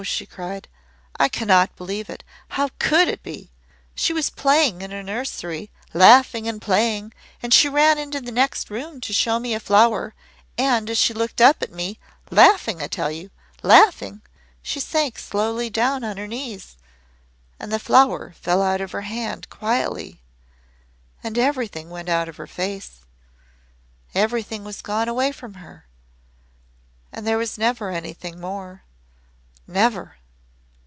[0.01, 0.67] she cried.
[1.19, 2.23] "I cannot believe it.
[2.47, 3.51] How COULD it be?
[3.93, 8.71] She was playing in her nursery laughing and playing and she ran into the next
[8.71, 10.15] room to show me a flower
[10.57, 11.99] and as she looked up at me
[12.31, 13.29] laughing, I tell you
[13.61, 14.23] laughing
[14.63, 16.77] she sank slowly down on her knees
[17.59, 20.19] and the flower fell out of her hand quietly
[21.23, 23.01] and everything went out of her face
[24.15, 25.85] everything was gone away from her,
[27.11, 28.81] and there was never anything more
[29.67, 30.17] never!"